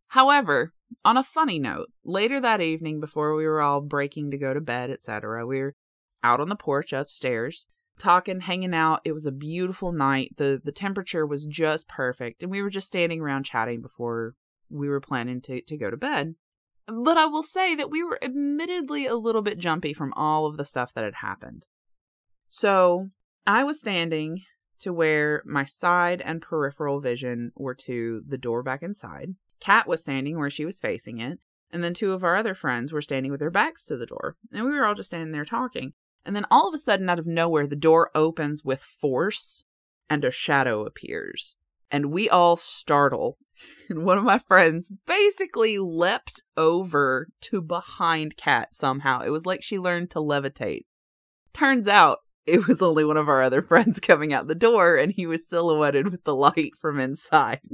However, 0.09 0.73
on 1.05 1.17
a 1.17 1.23
funny 1.23 1.59
note, 1.59 1.89
later 2.05 2.41
that 2.41 2.61
evening 2.61 3.01
before 3.01 3.35
we 3.35 3.45
were 3.45 3.61
all 3.61 3.81
breaking 3.81 4.31
to 4.31 4.39
go 4.39 4.55
to 4.55 4.61
bed, 4.61 4.91
etc., 4.91 5.45
we 5.47 5.61
were 5.61 5.75
out 6.23 6.41
on 6.41 6.49
the 6.49 6.57
porch 6.57 6.93
upstairs 6.93 7.67
talking, 7.99 8.41
hanging 8.41 8.75
out. 8.75 9.01
It 9.05 9.13
was 9.13 9.27
a 9.27 9.33
beautiful 9.33 9.93
night. 9.93 10.35
The 10.37 10.61
the 10.63 10.73
temperature 10.73 11.27
was 11.27 11.47
just 11.47 11.89
perfect 11.89 12.43
and 12.43 12.51
we 12.51 12.63
were 12.63 12.71
just 12.71 12.89
standing 12.89 13.21
around 13.21 13.45
chatting 13.45 13.81
before 13.81 14.35
we 14.69 14.89
were 14.89 15.01
planning 15.01 15.41
to 15.43 15.61
to 15.61 15.77
go 15.77 15.91
to 15.91 15.97
bed. 15.97 16.35
But 16.87 17.19
I 17.19 17.27
will 17.27 17.43
say 17.43 17.75
that 17.75 17.91
we 17.91 18.03
were 18.03 18.23
admittedly 18.23 19.07
a 19.07 19.17
little 19.17 19.43
bit 19.43 19.59
jumpy 19.59 19.93
from 19.93 20.13
all 20.15 20.47
of 20.47 20.57
the 20.57 20.65
stuff 20.65 20.93
that 20.95 21.05
had 21.05 21.17
happened. 21.17 21.67
So, 22.47 23.11
I 23.47 23.65
was 23.65 23.81
standing 23.81 24.43
to 24.81 24.93
where 24.93 25.43
my 25.45 25.65
side 25.65 26.21
and 26.21 26.43
peripheral 26.43 27.01
vision 27.01 27.51
were 27.57 27.75
to 27.75 28.23
the 28.27 28.39
door 28.39 28.63
back 28.63 28.83
inside. 28.83 29.35
Kat 29.59 29.89
was 29.89 30.03
standing 30.03 30.39
where 30.39 30.51
she 30.51 30.65
was 30.65 30.79
facing 30.79 31.19
it, 31.19 31.39
and 31.71 31.83
then 31.83 31.95
two 31.95 32.13
of 32.13 32.23
our 32.23 32.37
other 32.37 32.55
friends 32.55 32.93
were 32.93 33.03
standing 33.03 33.33
with 33.33 33.41
their 33.41 33.51
backs 33.51 33.85
to 33.87 33.97
the 33.97 34.07
door, 34.07 34.37
and 34.53 34.65
we 34.65 34.73
were 34.73 34.85
all 34.85 34.95
just 34.95 35.09
standing 35.09 35.33
there 35.33 35.45
talking. 35.45 35.93
And 36.25 36.35
then 36.35 36.47
all 36.51 36.69
of 36.69 36.75
a 36.75 36.79
sudden, 36.79 37.09
out 37.09 37.21
of 37.21 37.27
nowhere, 37.27 37.67
the 37.67 37.77
door 37.77 38.11
opens 38.15 38.65
with 38.65 38.81
force 38.81 39.63
and 40.11 40.25
a 40.25 40.31
shadow 40.33 40.85
appears. 40.85 41.57
And 41.91 42.07
we 42.07 42.29
all 42.29 42.57
startle. 42.57 43.39
And 43.89 44.05
one 44.05 44.19
of 44.19 44.25
my 44.25 44.39
friends 44.39 44.91
basically 45.07 45.79
leapt 45.79 46.43
over 46.57 47.29
to 47.43 47.63
behind 47.63 48.37
Kat 48.37 48.75
somehow. 48.75 49.21
It 49.21 49.31
was 49.31 49.47
like 49.47 49.63
she 49.63 49.79
learned 49.79 50.11
to 50.11 50.19
levitate. 50.19 50.87
Turns 51.53 51.89
out 51.89 52.19
it 52.47 52.67
was 52.67 52.83
only 52.83 53.05
one 53.05 53.17
of 53.17 53.29
our 53.29 53.43
other 53.43 53.63
friends 53.71 54.01
coming 54.01 54.33
out 54.33 54.47
the 54.47 54.55
door, 54.55 54.97
and 54.97 55.13
he 55.13 55.27
was 55.27 55.49
silhouetted 55.49 56.09
with 56.11 56.25
the 56.25 56.35
light 56.35 56.73
from 56.81 56.99
inside. 56.99 57.61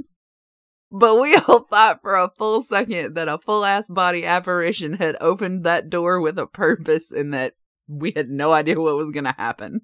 But 0.95 1.19
we 1.19 1.35
all 1.35 1.61
thought 1.61 2.03
for 2.03 2.15
a 2.15 2.29
full 2.37 2.61
second 2.61 3.15
that 3.15 3.27
a 3.27 3.39
full 3.39 3.65
ass 3.65 3.87
body 3.89 4.27
apparition 4.27 4.93
had 4.93 5.17
opened 5.19 5.63
that 5.63 5.89
door 5.89 6.21
with 6.21 6.37
a 6.37 6.45
purpose 6.45 7.11
and 7.11 7.33
that 7.33 7.55
we 7.87 8.11
had 8.15 8.29
no 8.29 8.53
idea 8.53 8.79
what 8.79 8.95
was 8.95 9.09
going 9.09 9.23
to 9.23 9.33
happen. 9.35 9.81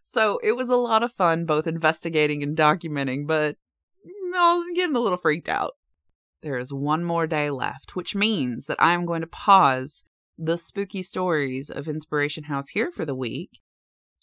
So 0.00 0.38
it 0.42 0.52
was 0.52 0.70
a 0.70 0.76
lot 0.76 1.02
of 1.02 1.12
fun, 1.12 1.44
both 1.44 1.66
investigating 1.66 2.42
and 2.42 2.56
documenting, 2.56 3.26
but 3.26 3.56
I 4.38 4.56
was 4.56 4.66
getting 4.74 4.96
a 4.96 5.00
little 5.00 5.18
freaked 5.18 5.48
out. 5.48 5.72
There 6.42 6.58
is 6.58 6.72
one 6.72 7.04
more 7.04 7.26
day 7.26 7.50
left, 7.50 7.96
which 7.96 8.14
means 8.14 8.66
that 8.66 8.80
I 8.80 8.92
am 8.92 9.06
going 9.06 9.22
to 9.22 9.26
pause 9.26 10.04
the 10.38 10.58
spooky 10.58 11.02
stories 11.02 11.70
of 11.70 11.88
Inspiration 11.88 12.44
House 12.44 12.68
here 12.68 12.90
for 12.90 13.04
the 13.04 13.14
week 13.14 13.60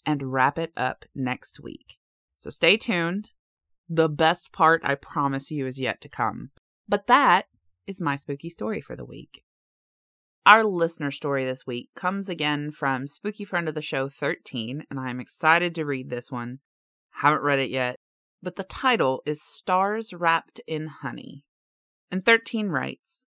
and 0.06 0.32
wrap 0.32 0.58
it 0.58 0.72
up 0.76 1.04
next 1.14 1.60
week. 1.60 1.98
So 2.36 2.50
stay 2.50 2.76
tuned. 2.76 3.32
The 3.88 4.08
best 4.08 4.52
part, 4.52 4.82
I 4.84 4.94
promise 4.94 5.50
you, 5.50 5.66
is 5.66 5.78
yet 5.78 6.00
to 6.02 6.08
come. 6.08 6.50
But 6.88 7.06
that 7.06 7.46
is 7.86 8.00
my 8.00 8.16
spooky 8.16 8.50
story 8.50 8.80
for 8.80 8.96
the 8.96 9.04
week. 9.04 9.42
Our 10.46 10.62
listener 10.62 11.10
story 11.10 11.44
this 11.44 11.66
week 11.66 11.88
comes 11.96 12.28
again 12.28 12.70
from 12.70 13.06
spooky 13.06 13.44
friend 13.44 13.68
of 13.68 13.74
the 13.74 13.82
show 13.82 14.08
13, 14.08 14.84
and 14.90 15.00
I 15.00 15.10
am 15.10 15.20
excited 15.20 15.74
to 15.74 15.86
read 15.86 16.10
this 16.10 16.30
one. 16.30 16.58
Haven't 17.12 17.42
read 17.42 17.58
it 17.58 17.70
yet, 17.70 17.96
but 18.44 18.56
the 18.56 18.64
title 18.64 19.22
is 19.24 19.42
Stars 19.42 20.12
Wrapped 20.12 20.60
in 20.66 20.86
Honey. 20.86 21.44
And 22.10 22.24
13 22.24 22.68
writes 22.68 23.24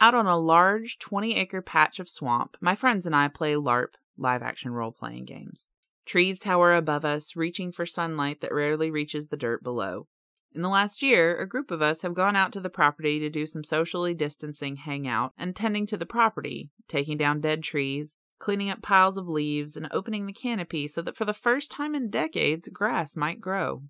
Out 0.00 0.14
on 0.14 0.26
a 0.26 0.38
large 0.38 0.98
20 1.00 1.36
acre 1.36 1.60
patch 1.60 1.98
of 1.98 2.08
swamp, 2.08 2.56
my 2.60 2.76
friends 2.76 3.04
and 3.04 3.16
I 3.16 3.28
play 3.28 3.54
LARP 3.54 3.94
live 4.16 4.42
action 4.42 4.70
role 4.70 4.92
playing 4.92 5.24
games. 5.24 5.68
Trees 6.06 6.38
tower 6.38 6.72
above 6.72 7.04
us, 7.04 7.34
reaching 7.34 7.72
for 7.72 7.84
sunlight 7.84 8.40
that 8.40 8.54
rarely 8.54 8.90
reaches 8.90 9.26
the 9.26 9.36
dirt 9.36 9.62
below. 9.62 10.06
In 10.54 10.62
the 10.62 10.68
last 10.68 11.02
year, 11.02 11.36
a 11.36 11.48
group 11.48 11.72
of 11.72 11.82
us 11.82 12.02
have 12.02 12.14
gone 12.14 12.36
out 12.36 12.52
to 12.52 12.60
the 12.60 12.70
property 12.70 13.18
to 13.18 13.28
do 13.28 13.46
some 13.46 13.64
socially 13.64 14.14
distancing 14.14 14.76
hangout 14.76 15.32
and 15.36 15.56
tending 15.56 15.84
to 15.88 15.96
the 15.96 16.06
property, 16.06 16.70
taking 16.86 17.16
down 17.16 17.40
dead 17.40 17.64
trees, 17.64 18.18
cleaning 18.38 18.70
up 18.70 18.82
piles 18.82 19.16
of 19.16 19.26
leaves, 19.26 19.76
and 19.76 19.88
opening 19.90 20.26
the 20.26 20.32
canopy 20.32 20.86
so 20.86 21.02
that 21.02 21.16
for 21.16 21.24
the 21.24 21.32
first 21.32 21.72
time 21.72 21.94
in 21.94 22.08
decades, 22.08 22.68
grass 22.68 23.16
might 23.16 23.40
grow. 23.40 23.82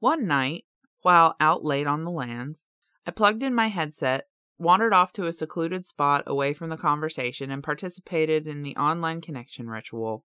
One 0.00 0.26
night, 0.26 0.64
while 1.02 1.36
out 1.40 1.62
late 1.62 1.86
on 1.86 2.04
the 2.04 2.10
lands, 2.10 2.66
I 3.06 3.10
plugged 3.10 3.42
in 3.42 3.54
my 3.54 3.66
headset, 3.66 4.28
wandered 4.58 4.94
off 4.94 5.12
to 5.12 5.26
a 5.26 5.32
secluded 5.32 5.84
spot 5.84 6.24
away 6.26 6.54
from 6.54 6.70
the 6.70 6.78
conversation, 6.78 7.50
and 7.50 7.62
participated 7.62 8.46
in 8.46 8.62
the 8.62 8.74
online 8.76 9.20
connection 9.20 9.68
ritual. 9.68 10.24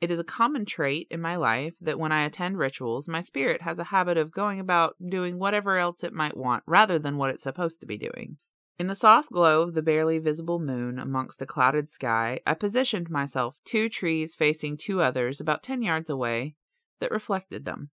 It 0.00 0.12
is 0.12 0.20
a 0.20 0.24
common 0.24 0.66
trait 0.66 1.08
in 1.10 1.20
my 1.20 1.34
life 1.34 1.74
that 1.80 1.98
when 1.98 2.12
I 2.12 2.22
attend 2.22 2.58
rituals, 2.58 3.08
my 3.08 3.22
spirit 3.22 3.62
has 3.62 3.80
a 3.80 3.84
habit 3.84 4.16
of 4.16 4.30
going 4.30 4.60
about 4.60 4.94
doing 5.04 5.38
whatever 5.38 5.78
else 5.78 6.04
it 6.04 6.12
might 6.12 6.36
want 6.36 6.62
rather 6.64 6.96
than 6.96 7.16
what 7.16 7.30
it's 7.30 7.42
supposed 7.42 7.80
to 7.80 7.86
be 7.86 7.98
doing. 7.98 8.36
In 8.78 8.86
the 8.86 8.94
soft 8.94 9.30
glow 9.32 9.62
of 9.62 9.74
the 9.74 9.82
barely 9.82 10.20
visible 10.20 10.60
moon 10.60 11.00
amongst 11.00 11.42
a 11.42 11.46
clouded 11.46 11.88
sky, 11.88 12.38
I 12.46 12.54
positioned 12.54 13.10
myself 13.10 13.58
two 13.64 13.88
trees 13.88 14.36
facing 14.36 14.76
two 14.76 15.00
others 15.00 15.40
about 15.40 15.64
10 15.64 15.82
yards 15.82 16.08
away 16.08 16.54
that 17.00 17.10
reflected 17.10 17.64
them. 17.64 17.90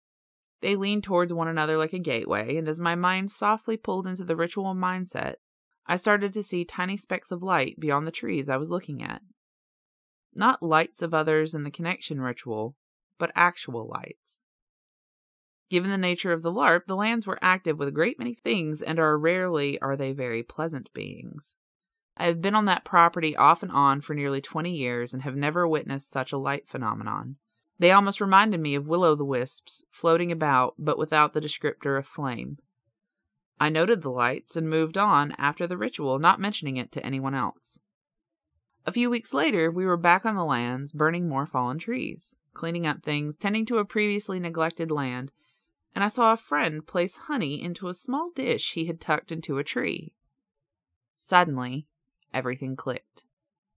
They 0.63 0.77
leaned 0.77 1.03
towards 1.03 1.33
one 1.33 1.49
another 1.49 1.77
like 1.77 1.93
a 1.93 1.99
gateway, 1.99 2.57
and 2.57 2.69
as 2.69 2.81
my 2.81 2.95
mind 2.95 3.33
softly 3.33 3.77
pulled 3.77 4.07
into 4.07 4.25
the 4.25 4.37
ritual 4.37 4.75
mindset, 4.77 5.35
I 5.87 5.97
started 5.97 6.33
to 6.35 6.43
see 6.45 6.65
tiny 6.65 6.97
specks 6.97 7.33
of 7.33 7.43
light 7.43 7.81
beyond 7.81 8.07
the 8.07 8.13
trees 8.13 8.49
I 8.49 8.57
was 8.57 8.71
looking 8.71 9.03
at. 9.03 9.23
Not 10.35 10.63
lights 10.63 11.03
of 11.03 11.13
others 11.13 11.55
in 11.55 11.65
the 11.65 11.71
connection 11.71 12.21
ritual, 12.21 12.77
but 13.19 13.33
actual 13.35 13.89
lights. 13.89 14.45
Given 15.69 15.91
the 15.91 15.99
nature 15.99 16.33
of 16.33 16.43
the 16.43 16.53
LARP, 16.53 16.87
the 16.87 16.95
lands 16.97 17.27
were 17.27 17.39
active 17.43 17.79
with 17.79 17.89
a 17.89 17.93
great 17.93 18.19
many 18.19 18.35
things, 18.35 18.83
and 18.83 19.01
are 19.01 19.19
rarely 19.19 19.81
are 19.81 19.97
they 19.97 20.13
very 20.13 20.45
pleasant 20.45 20.93
beings. 20.95 21.57
I 22.17 22.27
have 22.27 22.41
been 22.41 22.55
on 22.55 22.67
that 22.67 22.85
property 22.85 23.35
off 23.35 23.65
and 23.65 23.73
on 23.73 24.01
for 24.01 24.15
nearly 24.15 24.41
20 24.41 24.71
years 24.71 25.13
and 25.13 25.23
have 25.23 25.35
never 25.35 25.67
witnessed 25.67 26.11
such 26.11 26.31
a 26.31 26.39
light 26.39 26.69
phenomenon. 26.69 27.37
They 27.83 27.91
almost 27.91 28.21
reminded 28.21 28.61
me 28.61 28.77
of 28.77 28.87
will 28.87 29.03
o' 29.03 29.17
the 29.17 29.25
wisps 29.25 29.85
floating 29.91 30.31
about, 30.31 30.77
but 30.79 30.97
without 30.97 31.33
the 31.33 31.41
descriptor 31.41 31.99
of 31.99 32.07
flame. 32.07 32.59
I 33.59 33.71
noted 33.71 34.03
the 34.03 34.11
lights 34.13 34.55
and 34.57 34.71
moved 34.71 34.97
on 34.97 35.33
after 35.33 35.67
the 35.67 35.77
ritual, 35.77 36.21
not 36.21 36.39
mentioning 36.39 36.77
it 36.77 36.93
to 36.93 37.05
anyone 37.05 37.35
else. 37.35 37.81
A 38.87 38.93
few 38.93 39.11
weeks 39.11 39.35
later, 39.35 39.69
we 39.69 39.85
were 39.85 39.97
back 39.97 40.25
on 40.25 40.37
the 40.37 40.45
lands, 40.45 40.93
burning 40.93 41.29
more 41.29 41.45
fallen 41.45 41.81
trees, 41.81 42.37
cleaning 42.55 42.87
up 42.87 43.03
things, 43.03 43.37
tending 43.37 43.67
to 43.67 43.79
a 43.79 43.85
previously 43.85 44.39
neglected 44.39 44.93
land, 44.93 45.33
and 45.93 46.05
I 46.05 46.09
saw 46.09 46.33
a 46.33 46.37
friend 46.37 46.87
place 46.87 47.17
honey 47.17 47.61
into 47.61 47.89
a 47.89 47.95
small 47.95 48.31
dish 48.33 48.75
he 48.75 48.85
had 48.85 49.01
tucked 49.01 49.33
into 49.33 49.59
a 49.59 49.65
tree. 49.65 50.15
Suddenly, 51.17 51.89
everything 52.33 52.77
clicked. 52.77 53.25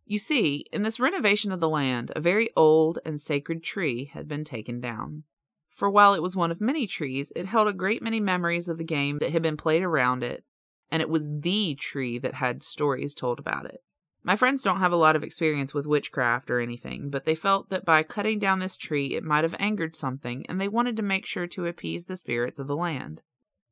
You 0.05 0.19
see, 0.19 0.65
in 0.71 0.83
this 0.83 0.99
renovation 0.99 1.51
of 1.51 1.59
the 1.59 1.69
land, 1.69 2.11
a 2.15 2.19
very 2.19 2.51
old 2.55 2.99
and 3.03 3.19
sacred 3.19 3.63
tree 3.63 4.05
had 4.13 4.27
been 4.27 4.43
taken 4.43 4.79
down. 4.79 5.23
For 5.67 5.89
while 5.89 6.13
it 6.13 6.21
was 6.21 6.35
one 6.35 6.51
of 6.51 6.61
many 6.61 6.85
trees, 6.85 7.33
it 7.35 7.47
held 7.47 7.67
a 7.67 7.73
great 7.73 8.03
many 8.03 8.19
memories 8.19 8.69
of 8.69 8.77
the 8.77 8.83
game 8.83 9.17
that 9.17 9.31
had 9.31 9.41
been 9.41 9.57
played 9.57 9.81
around 9.81 10.23
it, 10.23 10.43
and 10.91 11.01
it 11.01 11.09
was 11.09 11.27
the 11.29 11.75
tree 11.75 12.19
that 12.19 12.35
had 12.35 12.61
stories 12.61 13.15
told 13.15 13.39
about 13.39 13.65
it. 13.65 13.83
My 14.23 14.35
friends 14.35 14.63
don't 14.63 14.79
have 14.79 14.91
a 14.91 14.97
lot 14.97 15.15
of 15.15 15.23
experience 15.23 15.73
with 15.73 15.85
witchcraft 15.85 16.49
or 16.49 16.59
anything, 16.59 17.09
but 17.09 17.25
they 17.25 17.35
felt 17.35 17.69
that 17.69 17.85
by 17.85 18.03
cutting 18.03 18.39
down 18.39 18.59
this 18.59 18.77
tree 18.77 19.15
it 19.15 19.23
might 19.23 19.43
have 19.43 19.55
angered 19.59 19.95
something, 19.95 20.45
and 20.47 20.61
they 20.61 20.67
wanted 20.67 20.95
to 20.97 21.03
make 21.03 21.25
sure 21.25 21.47
to 21.47 21.65
appease 21.65 22.05
the 22.05 22.17
spirits 22.17 22.59
of 22.59 22.67
the 22.67 22.75
land. 22.75 23.21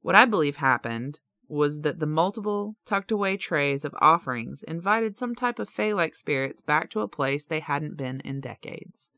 What 0.01 0.15
I 0.15 0.25
believe 0.25 0.57
happened 0.57 1.19
was 1.53 1.81
that 1.81 2.00
the 2.00 2.05
multiple 2.05 2.75
tucked 2.86 3.12
away 3.12 3.38
trays 3.38 3.86
of 3.86 3.95
offerings 4.00 4.63
invited 4.63 5.15
some 5.15 5.36
type 5.36 5.60
of 5.60 5.69
fey 5.69 5.93
like 5.93 6.15
spirits 6.15 6.62
back 6.62 6.89
to 6.89 7.01
a 7.01 7.07
place 7.07 7.45
they 7.45 7.60
hadn't 7.60 7.95
been 7.95 8.19
in 8.22 8.41
decades. 8.41 9.12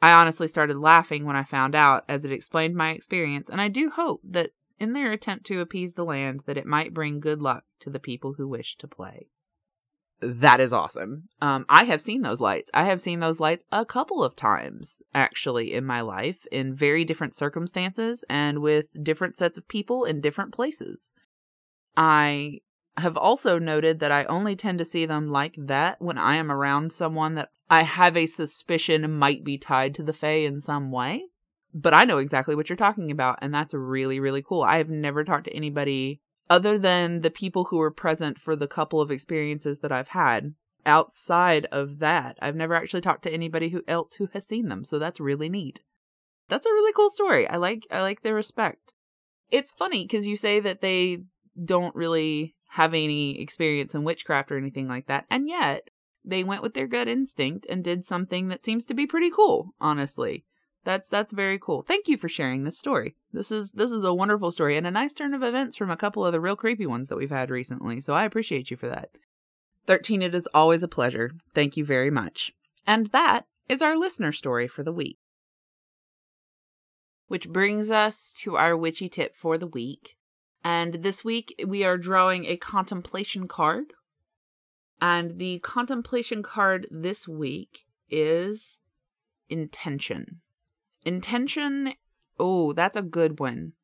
I 0.00 0.12
honestly 0.12 0.46
started 0.46 0.76
laughing 0.76 1.24
when 1.24 1.36
I 1.36 1.42
found 1.42 1.74
out, 1.74 2.04
as 2.08 2.24
it 2.24 2.32
explained 2.32 2.76
my 2.76 2.90
experience, 2.90 3.50
and 3.50 3.60
I 3.60 3.68
do 3.68 3.90
hope 3.90 4.20
that 4.24 4.50
in 4.78 4.92
their 4.92 5.10
attempt 5.12 5.46
to 5.46 5.60
appease 5.60 5.94
the 5.94 6.04
land 6.04 6.42
that 6.46 6.58
it 6.58 6.66
might 6.66 6.94
bring 6.94 7.18
good 7.18 7.40
luck 7.40 7.64
to 7.80 7.90
the 7.90 7.98
people 7.98 8.34
who 8.34 8.46
wish 8.46 8.76
to 8.76 8.86
play 8.86 9.28
that 10.20 10.60
is 10.60 10.72
awesome. 10.72 11.28
Um, 11.42 11.66
I 11.68 11.84
have 11.84 12.00
seen 12.00 12.22
those 12.22 12.40
lights. 12.40 12.70
I 12.72 12.84
have 12.84 13.00
seen 13.00 13.20
those 13.20 13.40
lights 13.40 13.64
a 13.70 13.84
couple 13.84 14.24
of 14.24 14.34
times 14.34 15.02
actually 15.14 15.74
in 15.74 15.84
my 15.84 16.00
life 16.00 16.46
in 16.50 16.74
very 16.74 17.04
different 17.04 17.34
circumstances 17.34 18.24
and 18.30 18.60
with 18.60 18.86
different 19.02 19.36
sets 19.36 19.58
of 19.58 19.68
people 19.68 20.04
in 20.04 20.20
different 20.20 20.54
places. 20.54 21.12
I 21.96 22.60
have 22.96 23.16
also 23.16 23.58
noted 23.58 24.00
that 24.00 24.12
I 24.12 24.24
only 24.24 24.56
tend 24.56 24.78
to 24.78 24.84
see 24.84 25.04
them 25.04 25.28
like 25.28 25.54
that 25.58 26.00
when 26.00 26.16
I 26.16 26.36
am 26.36 26.50
around 26.50 26.92
someone 26.92 27.34
that 27.34 27.50
I 27.68 27.82
have 27.82 28.16
a 28.16 28.26
suspicion 28.26 29.18
might 29.18 29.44
be 29.44 29.58
tied 29.58 29.94
to 29.96 30.02
the 30.02 30.14
Fae 30.14 30.44
in 30.46 30.60
some 30.60 30.90
way. 30.90 31.24
But 31.74 31.92
I 31.92 32.04
know 32.04 32.18
exactly 32.18 32.54
what 32.54 32.70
you're 32.70 32.76
talking 32.76 33.10
about, 33.10 33.38
and 33.42 33.52
that's 33.52 33.74
really, 33.74 34.18
really 34.18 34.40
cool. 34.40 34.62
I 34.62 34.78
have 34.78 34.88
never 34.88 35.24
talked 35.24 35.44
to 35.44 35.54
anybody 35.54 36.22
other 36.48 36.78
than 36.78 37.20
the 37.20 37.30
people 37.30 37.64
who 37.64 37.76
were 37.76 37.90
present 37.90 38.38
for 38.38 38.54
the 38.56 38.68
couple 38.68 39.00
of 39.00 39.10
experiences 39.10 39.80
that 39.80 39.92
I've 39.92 40.08
had, 40.08 40.54
outside 40.84 41.66
of 41.72 41.98
that, 41.98 42.38
I've 42.40 42.56
never 42.56 42.74
actually 42.74 43.00
talked 43.00 43.24
to 43.24 43.32
anybody 43.32 43.70
who 43.70 43.82
else 43.88 44.14
who 44.14 44.28
has 44.32 44.46
seen 44.46 44.68
them. 44.68 44.84
So 44.84 44.98
that's 44.98 45.20
really 45.20 45.48
neat. 45.48 45.82
That's 46.48 46.66
a 46.66 46.72
really 46.72 46.92
cool 46.92 47.10
story. 47.10 47.48
I 47.48 47.56
like 47.56 47.86
I 47.90 48.00
like 48.02 48.22
their 48.22 48.34
respect. 48.34 48.92
It's 49.50 49.72
funny 49.72 50.04
because 50.04 50.26
you 50.26 50.36
say 50.36 50.60
that 50.60 50.80
they 50.80 51.18
don't 51.62 51.94
really 51.94 52.54
have 52.70 52.94
any 52.94 53.40
experience 53.40 53.94
in 53.94 54.04
witchcraft 54.04 54.52
or 54.52 54.58
anything 54.58 54.86
like 54.86 55.06
that, 55.06 55.26
and 55.30 55.48
yet 55.48 55.88
they 56.24 56.44
went 56.44 56.62
with 56.62 56.74
their 56.74 56.86
gut 56.86 57.08
instinct 57.08 57.66
and 57.68 57.82
did 57.82 58.04
something 58.04 58.48
that 58.48 58.62
seems 58.62 58.84
to 58.86 58.94
be 58.94 59.06
pretty 59.06 59.30
cool, 59.30 59.74
honestly. 59.80 60.44
That's 60.86 61.08
that's 61.08 61.32
very 61.32 61.58
cool. 61.58 61.82
Thank 61.82 62.06
you 62.06 62.16
for 62.16 62.28
sharing 62.28 62.62
this 62.62 62.78
story. 62.78 63.16
This 63.32 63.50
is 63.50 63.72
this 63.72 63.90
is 63.90 64.04
a 64.04 64.14
wonderful 64.14 64.52
story 64.52 64.76
and 64.76 64.86
a 64.86 64.90
nice 64.92 65.14
turn 65.14 65.34
of 65.34 65.42
events 65.42 65.76
from 65.76 65.90
a 65.90 65.96
couple 65.96 66.24
of 66.24 66.30
the 66.30 66.40
real 66.40 66.54
creepy 66.54 66.86
ones 66.86 67.08
that 67.08 67.16
we've 67.16 67.28
had 67.28 67.50
recently. 67.50 68.00
So 68.00 68.14
I 68.14 68.24
appreciate 68.24 68.70
you 68.70 68.76
for 68.76 68.88
that. 68.88 69.10
13 69.88 70.22
it 70.22 70.32
is 70.32 70.48
always 70.54 70.84
a 70.84 70.88
pleasure. 70.88 71.32
Thank 71.52 71.76
you 71.76 71.84
very 71.84 72.12
much. 72.12 72.52
And 72.86 73.08
that 73.08 73.46
is 73.68 73.82
our 73.82 73.96
listener 73.96 74.30
story 74.30 74.68
for 74.68 74.84
the 74.84 74.92
week. 74.92 75.18
Which 77.26 77.48
brings 77.48 77.90
us 77.90 78.32
to 78.42 78.56
our 78.56 78.76
witchy 78.76 79.08
tip 79.08 79.34
for 79.34 79.58
the 79.58 79.66
week. 79.66 80.16
And 80.62 81.02
this 81.02 81.24
week 81.24 81.52
we 81.66 81.82
are 81.82 81.98
drawing 81.98 82.44
a 82.44 82.56
contemplation 82.56 83.48
card. 83.48 83.86
And 85.00 85.40
the 85.40 85.58
contemplation 85.58 86.44
card 86.44 86.86
this 86.92 87.26
week 87.26 87.86
is 88.08 88.78
intention. 89.48 90.42
Intention, 91.06 91.94
oh, 92.36 92.72
that's 92.72 92.96
a 92.96 93.02
good 93.02 93.38
one. 93.38 93.74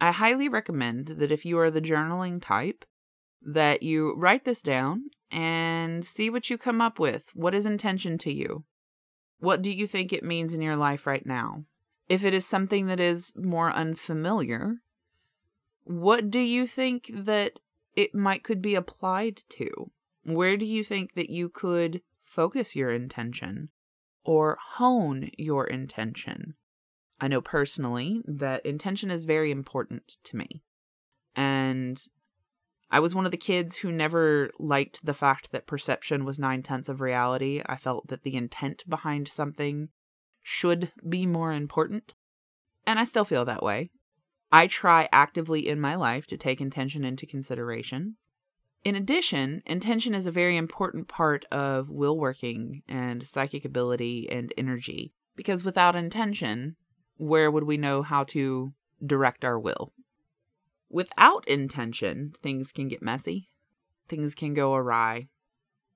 I 0.00 0.12
highly 0.12 0.48
recommend 0.48 1.08
that 1.08 1.30
if 1.30 1.44
you 1.44 1.58
are 1.58 1.70
the 1.70 1.82
journaling 1.82 2.40
type, 2.40 2.86
that 3.42 3.82
you 3.82 4.14
write 4.16 4.46
this 4.46 4.62
down 4.62 5.10
and 5.30 6.02
see 6.02 6.30
what 6.30 6.48
you 6.48 6.56
come 6.56 6.80
up 6.80 6.98
with. 6.98 7.26
What 7.34 7.54
is 7.54 7.66
intention 7.66 8.16
to 8.18 8.32
you? 8.32 8.64
What 9.40 9.60
do 9.60 9.70
you 9.70 9.86
think 9.86 10.10
it 10.10 10.24
means 10.24 10.54
in 10.54 10.62
your 10.62 10.76
life 10.76 11.06
right 11.06 11.26
now? 11.26 11.64
If 12.08 12.24
it 12.24 12.32
is 12.32 12.46
something 12.46 12.86
that 12.86 12.98
is 12.98 13.34
more 13.36 13.70
unfamiliar, 13.70 14.76
what 15.84 16.30
do 16.30 16.40
you 16.40 16.66
think 16.66 17.10
that 17.12 17.60
it 17.94 18.14
might 18.14 18.42
could 18.42 18.62
be 18.62 18.74
applied 18.74 19.42
to? 19.50 19.90
Where 20.24 20.56
do 20.56 20.64
you 20.64 20.82
think 20.82 21.12
that 21.12 21.28
you 21.28 21.50
could 21.50 22.00
focus 22.24 22.74
your 22.74 22.90
intention 22.90 23.68
or 24.24 24.56
hone 24.76 25.30
your 25.36 25.66
intention? 25.66 26.54
I 27.20 27.28
know 27.28 27.40
personally 27.40 28.22
that 28.26 28.64
intention 28.64 29.10
is 29.10 29.24
very 29.24 29.50
important 29.50 30.16
to 30.24 30.36
me. 30.36 30.62
And 31.36 32.02
I 32.90 32.98
was 32.98 33.14
one 33.14 33.24
of 33.24 33.30
the 33.30 33.36
kids 33.36 33.76
who 33.76 33.92
never 33.92 34.50
liked 34.58 35.04
the 35.04 35.14
fact 35.14 35.52
that 35.52 35.66
perception 35.66 36.24
was 36.24 36.38
nine 36.38 36.62
tenths 36.62 36.88
of 36.88 37.00
reality. 37.00 37.62
I 37.66 37.76
felt 37.76 38.08
that 38.08 38.22
the 38.22 38.36
intent 38.36 38.82
behind 38.88 39.28
something 39.28 39.90
should 40.42 40.90
be 41.08 41.26
more 41.26 41.52
important. 41.52 42.14
And 42.86 42.98
I 42.98 43.04
still 43.04 43.24
feel 43.24 43.44
that 43.44 43.62
way. 43.62 43.90
I 44.50 44.66
try 44.66 45.08
actively 45.12 45.68
in 45.68 45.80
my 45.80 45.94
life 45.94 46.26
to 46.28 46.36
take 46.36 46.60
intention 46.60 47.04
into 47.04 47.26
consideration. 47.26 48.16
In 48.82 48.96
addition, 48.96 49.62
intention 49.66 50.14
is 50.14 50.26
a 50.26 50.32
very 50.32 50.56
important 50.56 51.06
part 51.06 51.44
of 51.52 51.90
will 51.90 52.18
working 52.18 52.82
and 52.88 53.24
psychic 53.24 53.64
ability 53.64 54.28
and 54.30 54.52
energy, 54.56 55.12
because 55.36 55.62
without 55.62 55.94
intention, 55.94 56.76
where 57.20 57.50
would 57.50 57.64
we 57.64 57.76
know 57.76 58.00
how 58.00 58.24
to 58.24 58.72
direct 59.04 59.44
our 59.44 59.58
will? 59.58 59.92
Without 60.88 61.46
intention, 61.46 62.32
things 62.42 62.72
can 62.72 62.88
get 62.88 63.02
messy. 63.02 63.50
Things 64.08 64.34
can 64.34 64.54
go 64.54 64.74
awry. 64.74 65.28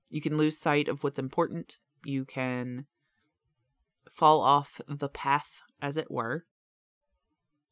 You 0.09 0.21
can 0.21 0.37
lose 0.37 0.59
sight 0.59 0.87
of 0.87 1.03
what's 1.03 1.17
important. 1.17 1.79
You 2.03 2.25
can 2.25 2.85
fall 4.07 4.39
off 4.39 4.79
the 4.87 5.09
path, 5.09 5.61
as 5.81 5.97
it 5.97 6.11
were. 6.11 6.45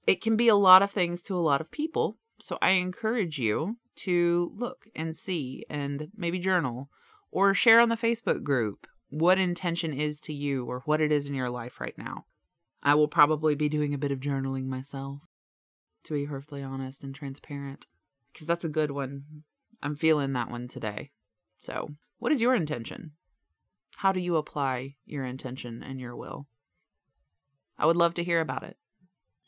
It 0.08 0.20
can 0.20 0.36
be 0.36 0.48
a 0.48 0.56
lot 0.56 0.82
of 0.82 0.90
things 0.90 1.22
to 1.24 1.36
a 1.36 1.38
lot 1.38 1.62
of 1.62 1.70
people. 1.70 2.18
So 2.40 2.58
I 2.60 2.72
encourage 2.72 3.38
you 3.38 3.78
to 3.98 4.52
look 4.56 4.88
and 4.96 5.16
see 5.16 5.64
and 5.70 6.10
maybe 6.18 6.40
journal 6.40 6.90
or 7.30 7.54
share 7.54 7.80
on 7.80 7.90
the 7.90 7.96
Facebook 7.96 8.42
group 8.42 8.88
what 9.10 9.38
intention 9.38 9.94
is 9.94 10.20
to 10.22 10.34
you 10.34 10.66
or 10.66 10.82
what 10.86 11.00
it 11.00 11.12
is 11.12 11.28
in 11.28 11.36
your 11.36 11.52
life 11.52 11.80
right 11.80 11.96
now. 12.00 12.26
I 12.84 12.96
will 12.96 13.08
probably 13.08 13.56
be 13.56 13.70
doing 13.70 13.94
a 13.94 13.98
bit 13.98 14.12
of 14.12 14.20
journaling 14.20 14.66
myself, 14.66 15.22
to 16.04 16.14
be 16.14 16.28
perfectly 16.28 16.62
honest 16.62 17.04
and 17.04 17.16
transparent, 17.16 17.88
because 18.32 18.46
that's 18.46 18.66
a 18.66 18.70
good 18.70 18.92
one. 18.92 19.44
I'm 19.82 19.96
feeling 19.96 20.34
that 20.34 20.52
one 20.52 20.68
today. 20.68 21.12
So, 21.60 21.92
what 22.20 22.34
is 22.34 22.42
your 22.42 22.54
intention? 22.54 23.12
How 23.98 24.12
do 24.12 24.20
you 24.20 24.36
apply 24.36 24.96
your 25.06 25.24
intention 25.24 25.82
and 25.82 26.00
your 26.00 26.16
will? 26.16 26.48
I 27.78 27.86
would 27.86 27.96
love 27.96 28.14
to 28.16 28.24
hear 28.24 28.42
about 28.42 28.64
it. 28.64 28.78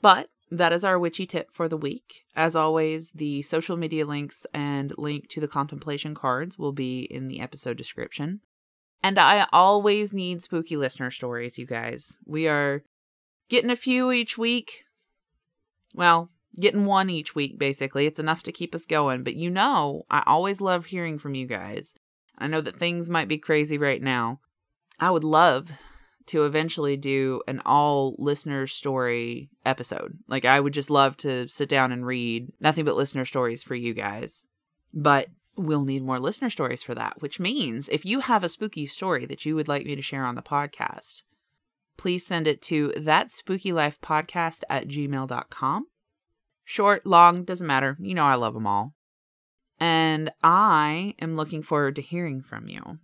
But 0.02 0.30
that 0.50 0.72
is 0.72 0.86
our 0.86 0.98
witchy 0.98 1.26
tip 1.26 1.52
for 1.52 1.68
the 1.68 1.78
week. 1.78 2.24
As 2.36 2.56
always, 2.56 3.12
the 3.12 3.42
social 3.42 3.76
media 3.76 4.06
links 4.06 4.46
and 4.54 4.94
link 4.98 5.28
to 5.30 5.42
the 5.42 5.48
contemplation 5.48 6.16
cards 6.16 6.58
will 6.58 6.72
be 6.72 7.02
in 7.02 7.28
the 7.28 7.42
episode 7.42 7.76
description. 7.76 8.42
And 9.04 9.20
I 9.20 9.48
always 9.52 10.14
need 10.14 10.42
spooky 10.42 10.78
listener 10.78 11.12
stories, 11.12 11.58
you 11.58 11.66
guys. 11.66 12.18
We 12.26 12.48
are 12.48 12.84
getting 13.50 13.70
a 13.70 13.76
few 13.76 14.12
each 14.12 14.38
week. 14.38 14.84
Well, 15.94 16.30
getting 16.60 16.86
one 16.86 17.10
each 17.10 17.36
week, 17.36 17.58
basically. 17.58 18.06
It's 18.06 18.20
enough 18.20 18.44
to 18.44 18.52
keep 18.52 18.74
us 18.76 18.86
going. 18.86 19.24
But 19.24 19.36
you 19.36 19.50
know, 19.50 20.04
I 20.10 20.24
always 20.26 20.62
love 20.62 20.86
hearing 20.86 21.18
from 21.18 21.36
you 21.36 21.46
guys. 21.46 21.94
I 22.38 22.48
know 22.48 22.62
that 22.62 22.78
things 22.78 23.10
might 23.10 23.28
be 23.28 23.38
crazy 23.38 23.78
right 23.78 24.02
now. 24.02 24.40
I 25.00 25.12
would 25.12 25.24
love 25.24 25.72
to 26.28 26.46
eventually 26.46 26.98
do 26.98 27.42
an 27.48 27.62
all 27.66 28.16
listener 28.18 28.68
story 28.68 29.50
episode. 29.66 30.18
Like, 30.28 30.44
I 30.44 30.60
would 30.60 30.74
just 30.74 30.90
love 30.90 31.18
to 31.18 31.48
sit 31.48 31.70
down 31.70 31.92
and 31.92 32.06
read 32.06 32.52
nothing 32.60 32.86
but 32.86 32.96
listener 32.96 33.26
stories 33.26 33.64
for 33.64 33.76
you 33.76 33.94
guys. 33.94 34.46
But 34.94 35.28
we'll 35.58 35.86
need 35.86 36.04
more 36.04 36.20
listener 36.20 36.50
stories 36.50 36.82
for 36.82 36.96
that, 36.96 37.22
which 37.22 37.40
means 37.40 37.90
if 37.90 38.06
you 38.06 38.22
have 38.22 38.44
a 38.44 38.50
spooky 38.50 38.86
story 38.88 39.26
that 39.26 39.46
you 39.46 39.56
would 39.56 39.68
like 39.68 39.86
me 39.86 39.96
to 39.96 40.02
share 40.02 40.26
on 40.26 40.36
the 40.36 40.42
podcast, 40.42 41.24
please 41.98 42.26
send 42.26 42.48
it 42.48 42.62
to 42.64 42.94
that 42.98 43.32
spooky 43.32 43.72
life 43.72 44.00
podcast 44.02 44.64
at 44.70 44.88
gmail.com. 44.88 45.88
Short, 46.64 47.06
long, 47.06 47.44
doesn't 47.44 47.68
matter. 47.68 47.98
You 48.00 48.16
know, 48.16 48.26
I 48.26 48.36
love 48.36 48.54
them 48.54 48.68
all. 48.68 48.94
And 49.80 50.32
I 50.42 51.16
am 51.20 51.36
looking 51.36 51.62
forward 51.62 51.96
to 51.98 52.02
hearing 52.02 52.42
from 52.42 52.68
you. 52.68 53.00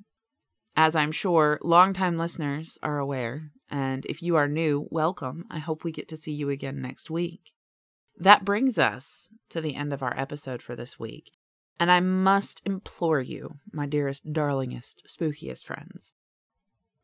As 0.76 0.96
I'm 0.96 1.12
sure 1.12 1.60
longtime 1.62 2.18
listeners 2.18 2.78
are 2.82 2.98
aware, 2.98 3.52
and 3.70 4.06
if 4.06 4.24
you 4.24 4.36
are 4.36 4.48
new, 4.48 4.88
welcome. 4.90 5.46
I 5.52 5.60
hope 5.60 5.84
we 5.84 5.92
get 5.92 6.08
to 6.10 6.18
see 6.18 6.32
you 6.32 6.50
again 6.50 6.82
next 6.82 7.10
week. 7.10 7.52
That 8.18 8.46
brings 8.46 8.80
us 8.80 9.30
to 9.50 9.62
the 9.62 9.76
end 9.76 9.94
of 9.94 10.02
our 10.02 10.18
episode 10.18 10.62
for 10.62 10.76
this 10.76 11.00
week. 11.00 11.32
And 11.80 11.92
I 11.92 12.00
must 12.00 12.62
implore 12.66 13.22
you, 13.22 13.56
my 13.72 13.86
dearest, 13.86 14.32
darlingest, 14.32 15.04
spookiest 15.08 15.66
friends, 15.66 16.14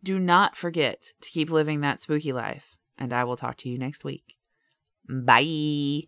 do 0.03 0.19
not 0.19 0.55
forget 0.55 1.13
to 1.21 1.29
keep 1.29 1.49
living 1.49 1.81
that 1.81 1.99
spooky 1.99 2.33
life, 2.33 2.77
and 2.97 3.13
I 3.13 3.23
will 3.23 3.35
talk 3.35 3.57
to 3.57 3.69
you 3.69 3.77
next 3.77 4.03
week. 4.03 4.35
Bye. 5.09 6.07